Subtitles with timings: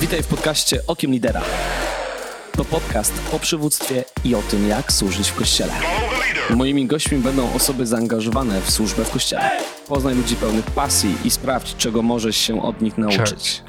[0.00, 1.42] Witaj w podcaście Okiem Lidera.
[2.52, 5.72] To podcast o przywództwie i o tym, jak służyć w Kościele.
[6.50, 9.50] Moimi gośćmi będą osoby zaangażowane w służbę w Kościele.
[9.88, 13.62] Poznaj ludzi pełnych pasji i sprawdź, czego możesz się od nich nauczyć.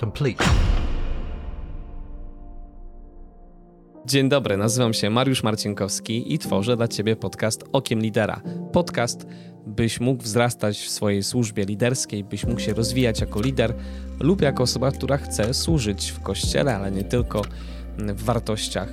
[4.06, 8.42] Dzień dobry, nazywam się Mariusz Marcinkowski i tworzę dla Ciebie podcast Okiem Lidera.
[8.74, 9.26] Podcast,
[9.70, 13.74] byś mógł wzrastać w swojej służbie liderskiej, byś mógł się rozwijać jako lider
[14.20, 17.42] lub jako osoba, która chce służyć w kościele, ale nie tylko
[17.98, 18.90] w wartościach.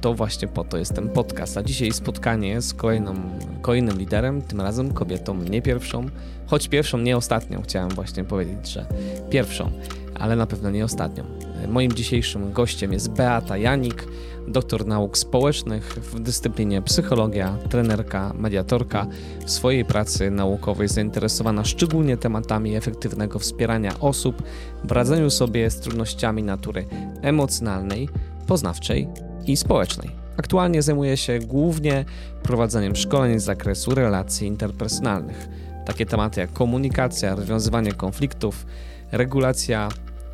[0.00, 1.56] To właśnie po to jest ten podcast.
[1.56, 3.14] A dzisiaj spotkanie z kolejną,
[3.62, 6.06] kolejnym liderem, tym razem kobietą, nie pierwszą,
[6.46, 7.62] choć pierwszą, nie ostatnią.
[7.62, 8.86] Chciałem właśnie powiedzieć, że
[9.30, 9.70] pierwszą,
[10.14, 11.45] ale na pewno nie ostatnią.
[11.68, 14.06] Moim dzisiejszym gościem jest Beata Janik,
[14.48, 19.06] doktor nauk społecznych w dyscyplinie psychologia, trenerka, mediatorka.
[19.46, 24.42] W swojej pracy naukowej zainteresowana szczególnie tematami efektywnego wspierania osób
[24.84, 26.86] w radzeniu sobie z trudnościami natury
[27.22, 28.08] emocjonalnej,
[28.46, 29.08] poznawczej
[29.46, 30.10] i społecznej.
[30.36, 32.04] Aktualnie zajmuje się głównie
[32.42, 35.48] prowadzeniem szkoleń z zakresu relacji interpersonalnych.
[35.86, 38.66] Takie tematy jak komunikacja, rozwiązywanie konfliktów,
[39.12, 39.88] regulacja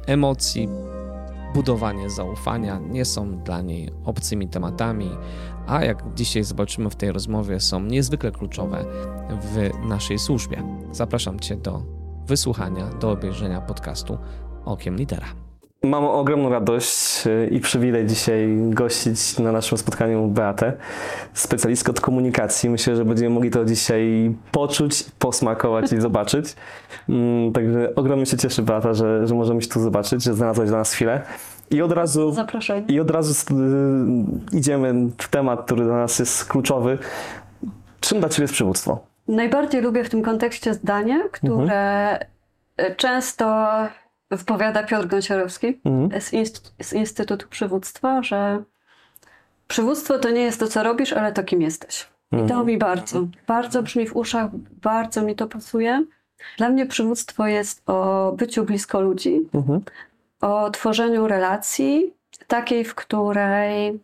[0.06, 0.68] emocji,
[1.54, 5.10] budowanie zaufania nie są dla niej obcymi tematami,
[5.66, 8.84] a jak dzisiaj zobaczymy w tej rozmowie, są niezwykle kluczowe
[9.40, 10.62] w naszej służbie.
[10.92, 11.82] Zapraszam Cię do
[12.26, 14.18] wysłuchania, do obejrzenia podcastu
[14.64, 15.41] Okiem Lidera.
[15.84, 20.72] Mam ogromną radość y, i przywilej dzisiaj gościć na naszym spotkaniu Beatę,
[21.34, 22.70] specjalistkę od komunikacji.
[22.70, 26.56] Myślę, że będziemy mogli to dzisiaj poczuć, posmakować i zobaczyć.
[27.08, 30.78] Mm, Także ogromnie się cieszę, Beata, że, że możemy się tu zobaczyć, że znalazłaś dla
[30.78, 31.22] nas chwilę.
[31.70, 32.84] I od razu, Zaproszenie.
[32.88, 33.54] i od razu
[34.52, 36.98] y, idziemy w temat, który dla nas jest kluczowy.
[38.00, 39.00] Czym dla Ciebie jest przywództwo?
[39.28, 42.18] Najbardziej lubię w tym kontekście zdanie, które
[42.76, 43.66] e, często
[44.36, 46.20] wypowiada Piotr Gąsiorowski Mhm.
[46.20, 48.62] z, inst- z Instytutu Przywództwa, że
[49.68, 52.08] przywództwo to nie jest to, co robisz, ale to, kim jesteś.
[52.32, 54.50] I to mi bardzo, bardzo brzmi w uszach,
[54.82, 56.04] bardzo mi to pasuje.
[56.58, 59.80] Dla mnie przywództwo jest o byciu blisko ludzi, Mhm.
[60.40, 62.12] o tworzeniu relacji
[62.46, 64.00] takiej, w której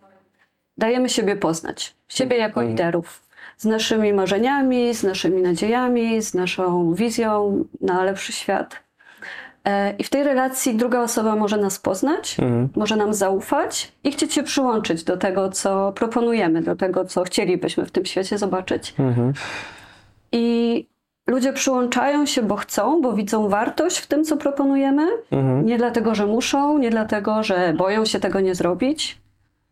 [0.78, 3.22] dajemy siebie poznać, siebie jako liderów,
[3.56, 8.76] z naszymi marzeniami, z naszymi nadziejami, z naszą wizją na lepszy świat.
[9.68, 12.68] E, I w tej relacji druga osoba może nas poznać, Mhm.
[12.76, 17.86] może nam zaufać i chcieć się przyłączyć do tego, co proponujemy, do tego, co chcielibyśmy
[17.86, 18.94] w tym świecie zobaczyć.
[18.98, 19.32] Mhm.
[20.32, 20.86] I
[21.26, 25.08] ludzie przyłączają się, bo chcą, bo widzą wartość w tym, co proponujemy.
[25.30, 25.66] Mhm.
[25.66, 29.18] Nie dlatego, że muszą, nie dlatego, że boją się tego nie zrobić,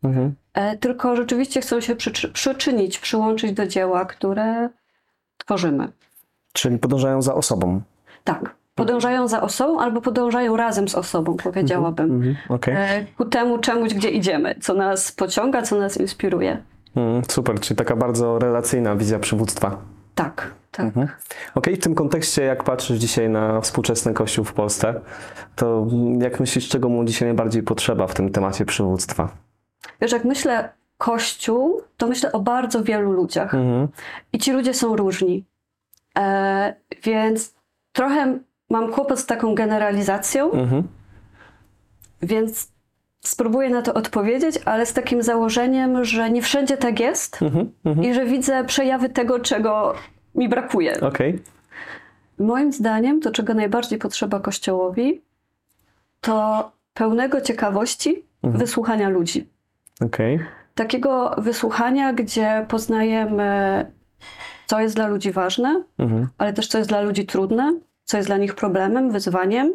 [0.05, 0.35] Mhm.
[0.55, 4.69] e, tylko rzeczywiście chcą się przyczy- przyczynić, przyłączyć do dzieła, które
[5.39, 5.89] tworzymy.
[6.53, 7.81] Czyli podążają za osobą.
[8.25, 8.55] Tak.
[8.77, 12.13] Podążają za osobą albo podążają razem z osobą, powiedziałabym.
[12.13, 12.37] Mhm.
[12.49, 12.75] Okej.
[12.77, 16.63] E, Ku temu czemuś, gdzie idziemy, co nas pociąga, co nas inspiruje.
[16.97, 19.77] Mm, super, czyli taka bardzo relacyjna wizja przywództwa.
[20.15, 20.87] Tak, tak.
[20.87, 21.09] Mhm.
[21.55, 25.01] Okej, w tym kontekście, jak patrzysz dzisiaj na współczesny kościół w Polsce,
[25.57, 25.87] to
[26.19, 29.29] jak myślisz, czego mu dzisiaj najbardziej potrzeba w tym temacie przywództwa?
[30.01, 33.55] Wiesz, jak myślę Kościół, to myślę o bardzo wielu ludziach.
[33.55, 33.89] Mhm.
[34.33, 35.45] I ci ludzie są różni.
[36.19, 37.55] E, więc
[37.93, 38.39] trochę
[38.71, 40.83] mam kłopot z taką generalizacją, Mhm.
[42.23, 42.69] więc
[43.21, 47.73] spróbuję na to odpowiedzieć, ale z takim założeniem, że nie wszędzie tak jest Mhm.
[47.85, 48.07] Mhm.
[48.07, 49.95] i że widzę przejawy tego, czego
[50.35, 51.01] mi brakuje.
[51.01, 51.43] Okej.
[52.39, 55.23] Moim zdaniem, to czego najbardziej potrzeba Kościołowi,
[56.21, 59.49] to pełnego ciekawości wysłuchania ludzi.
[60.01, 60.41] Okej.
[60.75, 63.87] Takiego wysłuchania, gdzie poznajemy,
[64.67, 66.29] co jest dla ludzi ważne, Mhm.
[66.39, 69.73] ale też co jest dla ludzi trudne, co jest dla nich problemem, wyzwaniem,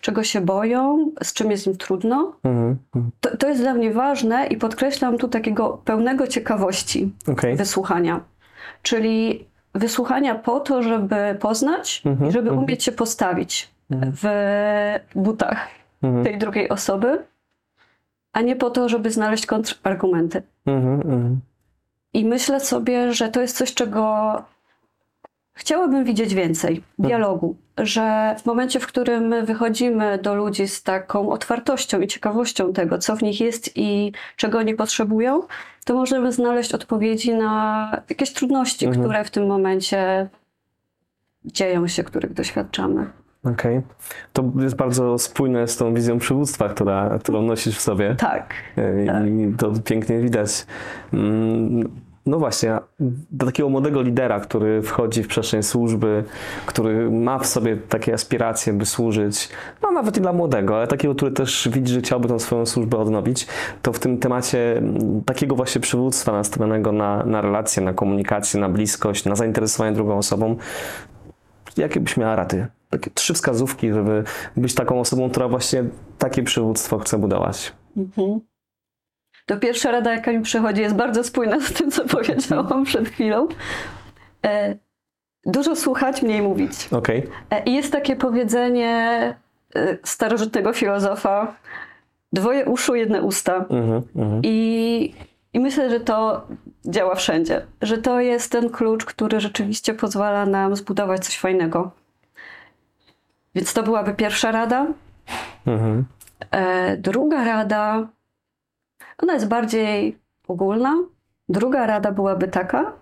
[0.00, 2.32] czego się boją, z czym jest im trudno.
[2.44, 2.76] Mhm.
[2.94, 3.12] Mhm.
[3.20, 7.56] To, to jest dla mnie ważne i podkreślam tu takiego pełnego ciekawości Okej.
[7.56, 8.20] wysłuchania.
[8.82, 12.64] Czyli wysłuchania po to, żeby poznać Mhm, i żeby mhm.
[12.64, 14.24] umieć się postawić w
[15.14, 15.68] butach
[16.24, 17.24] tej drugiej osoby,
[18.32, 20.42] a nie po to, żeby znaleźć kontrargumenty.
[22.12, 24.32] I myślę sobie, że to jest coś, czego
[25.58, 27.56] chciałabym widzieć więcej dialogu.
[27.78, 32.98] Że w momencie, w którym my wychodzimy do ludzi z taką otwartością i ciekawością tego,
[32.98, 35.42] co w nich jest i czego oni potrzebują,
[35.84, 39.04] to możemy znaleźć odpowiedzi na jakieś trudności, Mhm.
[39.04, 40.28] które w tym momencie
[41.44, 43.06] dzieją się, których doświadczamy.
[43.44, 43.82] Okej.
[44.32, 48.14] To jest bardzo spójne z tą wizją przywództwa, która, którą nosisz w sobie.
[48.14, 48.54] Tak.
[48.76, 50.66] E, I to pięknie widać.
[51.12, 51.90] Mm,
[52.26, 52.78] No właśnie,
[53.30, 56.24] do takiego młodego lidera, który wchodzi w przestrzeń służby,
[56.66, 59.48] który ma w sobie takie aspiracje, by służyć,
[59.82, 62.98] no nawet i dla młodego, ale takiego, który też widzi, że chciałby tą swoją służbę
[62.98, 63.46] odnowić,
[63.82, 68.68] to w tym temacie mm, takiego właśnie przywództwa nastawionego na, na relacje, na komunikację, na
[68.68, 70.56] bliskość, na zainteresowanie drugą osobą,
[71.76, 72.66] jakie byś miała rady?
[72.90, 74.24] Takie trzy wskazówki, żeby
[74.56, 75.84] być taką osobą, która właśnie
[76.18, 77.72] takie przywództwo chce budować.
[77.96, 78.40] Mhm.
[79.48, 83.48] To pierwsza rada, jaka mi przychodzi, jest bardzo spójna z tym, co powiedziałam przed chwilą.
[84.46, 84.76] E,
[85.46, 86.88] dużo słuchać, mniej mówić.
[86.90, 87.26] Okej?
[87.50, 88.94] E, I jest takie powiedzenie
[89.74, 91.54] e, starożytnego filozofa:
[92.32, 93.56] dwoje uszu, jedne usta.
[93.56, 94.40] Mhm, mhm.
[94.44, 95.14] I,
[95.52, 96.46] I myślę, że to
[96.84, 97.66] działa wszędzie.
[97.82, 101.90] Że to jest ten klucz, który rzeczywiście pozwala nam zbudować coś fajnego.
[103.54, 104.86] Więc to byłaby pierwsza rada.
[105.66, 106.04] Mhm.
[106.50, 108.08] E, druga rada,
[109.22, 110.18] ona jest bardziej
[110.48, 110.94] ogólna.
[111.48, 112.92] Druga rada byłaby taka,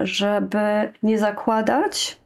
[0.00, 2.20] żeby nie zakładać,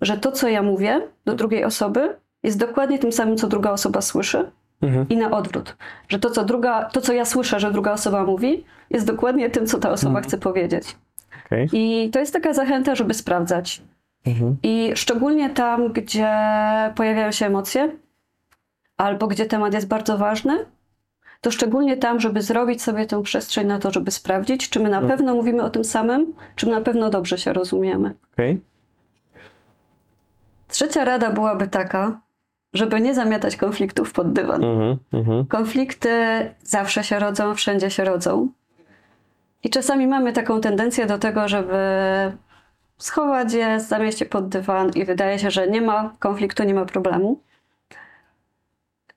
[0.00, 4.00] że to, co ja mówię do drugiej osoby, jest dokładnie tym samym, co druga osoba
[4.00, 4.50] słyszy.
[4.82, 5.08] Mhm.
[5.08, 5.76] I na odwrót.
[6.08, 9.66] Że to co, druga, to, co ja słyszę, że druga osoba mówi, jest dokładnie tym,
[9.66, 10.96] co ta osoba chce powiedzieć.
[11.46, 11.68] Okej.
[11.72, 13.82] I to jest taka zachęta, żeby sprawdzać.
[14.26, 14.56] Mhm.
[14.62, 16.32] I szczególnie tam, gdzie
[16.94, 17.96] pojawiają się emocje,
[18.96, 20.66] albo gdzie temat jest bardzo ważny,
[21.44, 25.02] to szczególnie tam, żeby zrobić sobie tę przestrzeń na to, żeby sprawdzić, czy my na
[25.02, 28.14] pewno mówimy o tym samym, czy my na pewno dobrze się rozumiemy.
[28.32, 28.60] Okej.
[30.68, 32.20] Trzecia rada byłaby taka,
[32.74, 34.64] żeby nie zamiatać konfliktów pod dywan.
[34.64, 34.98] Mhm.
[35.12, 35.46] Mhm.
[35.46, 36.10] Konflikty
[36.62, 38.48] zawsze się rodzą, wszędzie się rodzą.
[39.64, 41.76] I czasami mamy taką tendencję do tego, żeby
[42.98, 46.84] schować je, zamieść je pod dywan i wydaje się, że nie ma konfliktu, nie ma
[46.84, 47.40] problemu.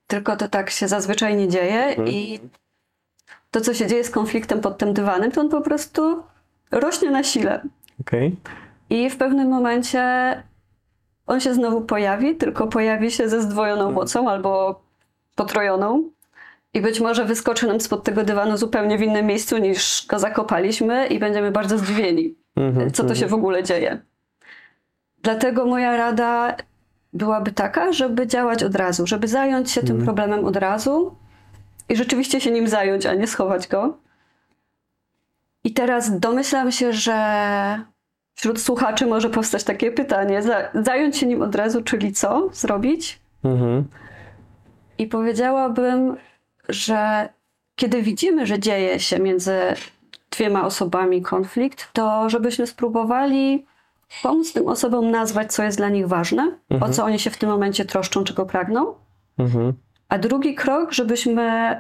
[0.07, 2.39] Tylko to tak się zazwyczaj nie dzieje i
[3.51, 6.23] to, co się dzieje z konfliktem pod tym dywanem, to on po prostu
[6.71, 7.61] rośnie na sile.
[8.01, 8.35] Okej.
[8.89, 10.03] I w pewnym momencie
[11.27, 14.81] on się znowu pojawi, tylko pojawi się ze zdwojoną mocą albo
[15.35, 16.09] potrojoną.
[16.73, 21.07] I być może wyskoczy nam spod tego dywanu zupełnie w innym miejscu niż go zakopaliśmy
[21.07, 22.91] i będziemy bardzo zdziwieni, Mhm.
[22.91, 24.01] co to się w ogóle dzieje.
[25.23, 26.55] Dlatego moja rada
[27.13, 31.15] byłaby taka, żeby działać od razu, żeby zająć się tym problemem od razu
[31.89, 33.97] i rzeczywiście się nim zająć, a nie schować go.
[35.63, 37.17] I teraz domyślam się, że
[38.35, 43.19] wśród słuchaczy może powstać takie pytanie: za- zająć się nim od razu, czyli co zrobić?
[43.43, 43.83] Mhm.
[44.97, 46.17] I powiedziałabym,
[46.69, 47.29] że
[47.75, 49.59] kiedy widzimy, że dzieje się między
[50.31, 53.65] dwiema osobami konflikt, to żebyśmy spróbowali
[54.23, 56.51] pomóc tym osobom nazwać, co jest dla nich ważne,
[56.81, 58.93] o co oni się w tym momencie troszczą, czego pragną.
[59.37, 59.73] Mhm.
[60.09, 61.75] A drugi krok, żebyśmy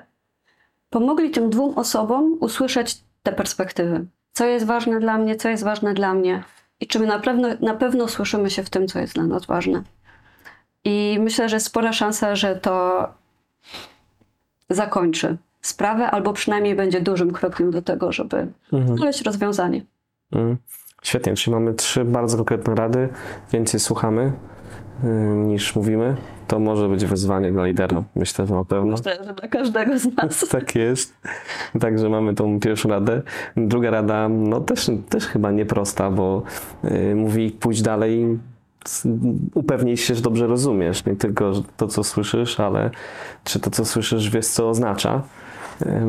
[0.89, 4.05] pomogli tym dwóm osobom usłyszeć te perspektywy.
[4.33, 6.43] Co jest ważne dla mnie, co jest ważne dla mnie
[6.79, 9.45] i czy my na pewno, na pewno słyszymy się w tym, co jest dla nas
[9.45, 9.83] ważne.
[10.83, 13.07] I myślę, że jest spora szansa, że to
[14.69, 18.47] zakończy sprawę, albo przynajmniej będzie dużym krokiem do tego, żeby
[18.95, 19.85] znaleźć rozwiązanie.
[20.31, 20.57] Mhm.
[21.07, 23.09] Świetnie, czyli mamy trzy bardzo konkretne rady.
[23.51, 24.31] Więcej słuchamy
[25.03, 26.15] y, niż mówimy.
[26.47, 28.03] To może być wyzwanie dla lidera.
[28.15, 28.91] Myślę, że na pewno.
[28.91, 30.45] Myślę, że dla każdego z nas.
[30.51, 31.17] Tak jest.
[31.79, 33.21] Także mamy tą pierwszą radę.
[33.57, 36.43] Druga rada, no też, też chyba nieprosta, bo
[36.83, 38.39] y, mówi pójdź dalej,
[39.53, 41.05] upewnij się, że dobrze rozumiesz.
[41.05, 42.91] Nie tylko to, co słyszysz, ale
[43.43, 45.21] czy to, co słyszysz, wiesz, co oznacza.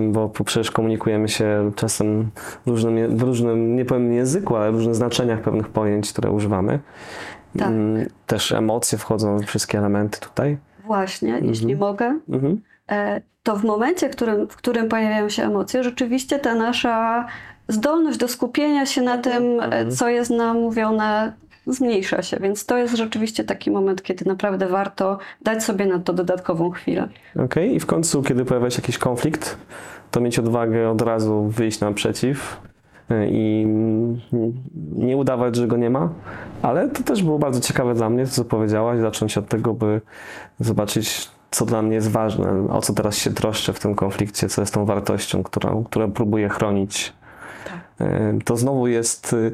[0.08, 2.30] Bo przecież komunikujemy się czasem
[2.66, 6.78] w różnym, w różnym, nie powiem języku, ale w różnych znaczeniach pewnych pojęć, które używamy.
[7.58, 7.72] Tak.
[8.26, 10.58] Też emocje wchodzą, wszystkie elementy tutaj.
[10.84, 12.18] Właśnie, jeśli mogę.
[12.28, 12.60] Mhm.
[12.90, 17.26] e, to w momencie, w którym, w którym pojawiają się emocje, rzeczywiście ta nasza
[17.68, 21.32] zdolność do skupienia się na tym, e, co jest nam mówione,
[21.72, 22.36] zmniejsza się.
[22.40, 27.08] Więc to jest rzeczywiście taki moment, kiedy naprawdę warto dać sobie na to dodatkową chwilę.
[27.44, 29.56] Okej, i w końcu, kiedy pojawia się jakiś konflikt,
[30.10, 32.60] to mieć odwagę od razu wyjść naprzeciw
[33.10, 33.66] y, i
[34.96, 36.08] nie udawać, że go nie ma,
[36.62, 40.00] ale to też było bardzo ciekawe dla mnie, to co powiedziałaś, zacząć od tego, by
[40.60, 44.62] zobaczyć, co dla mnie jest ważne, o co teraz się troszczę w tym konflikcie, co
[44.62, 47.12] jest tą wartością, którą, którą próbuję chronić.
[48.00, 48.04] Y,
[48.44, 49.52] To znowu jest y,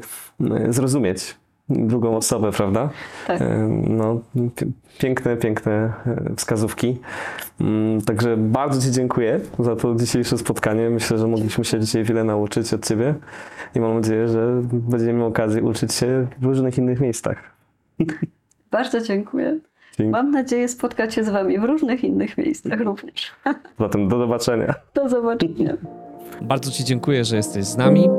[0.73, 1.35] zrozumieć
[1.69, 2.89] drugą osobę, prawda?
[3.27, 3.41] Tak.
[3.41, 4.19] E, No,
[4.55, 5.71] pi- piękne, piękne
[6.07, 6.97] e, wskazówki.
[7.61, 10.89] Mm, Także bardzo Ci dziękuję za to dzisiejsze spotkanie.
[10.89, 13.15] Myślę, że mogliśmy się dzisiaj wiele nauczyć od Ciebie
[13.75, 17.37] i mam nadzieję, że będziemy mieli okazję uczyć się w różnych innych miejscach.
[18.71, 19.59] Bardzo dziękuję.
[19.97, 20.11] Dzięki.
[20.11, 23.31] Mam nadzieję spotkać się z Wami w różnych innych miejscach również.
[23.79, 24.73] Zatem do zobaczenia.
[24.95, 25.73] Do zobaczenia.
[26.41, 28.09] Bardzo Ci dziękuję, że jesteś z nami.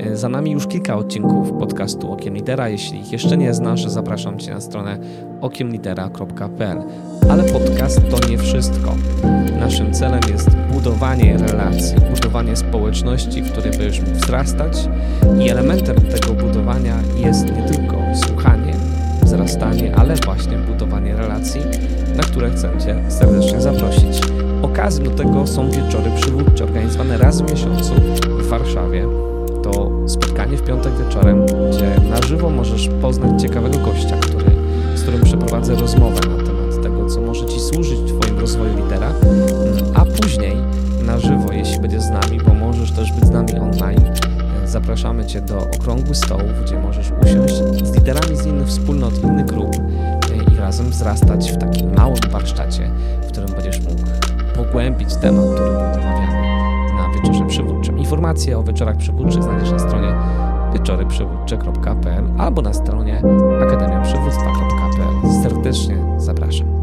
[0.00, 2.68] E, Za nami już kilka odcinków podcastu Okiem Lidera.
[2.68, 4.98] Jeśli ich jeszcze nie znasz, zapraszam Cię na stronę
[5.40, 6.82] okiemlidera.pl.
[7.30, 8.94] Ale podcast to nie wszystko.
[9.60, 14.88] Naszym celem jest budowanie relacji, budowanie społeczności, w której będziesz wzrastać
[15.40, 18.74] i elementem tego budowania jest nie tylko słuchanie,
[19.22, 21.60] wzrastanie, ale właśnie budowanie relacji,
[22.16, 24.43] na które chcę Cię serdecznie zaprosić.
[24.64, 27.94] Okazją do tego są wieczory przywódcze organizowane raz w miesiącu
[28.38, 29.06] w Warszawie.
[29.62, 34.44] To spotkanie w piątek wieczorem, gdzie na żywo możesz poznać ciekawego gościa, który,
[34.94, 39.12] z którym przeprowadzę rozmowę na temat tego, co może Ci służyć w Twoim rozwoju lidera,
[39.94, 40.56] a później
[41.06, 44.04] na żywo, jeśli będziesz z nami, bo możesz też być z nami online,
[44.66, 47.54] zapraszamy Cię do okrągłych stołów, gdzie możesz usiąść
[47.84, 49.76] z liderami z innych wspólnot, innych grup
[50.52, 52.90] i razem wzrastać w takim małym warsztacie,
[53.22, 54.02] w którym będziesz mógł
[54.56, 57.98] pogłębić temat, który był omawiany na wieczorze przywódczym.
[57.98, 60.14] Informacje o wieczorach przywódczych znajdziesz na stronie
[60.72, 63.22] wieczoryprzywódcze.pl albo na stronie
[63.62, 65.42] akademiaprzywództwa.pl.
[65.42, 66.73] Serdecznie zapraszam.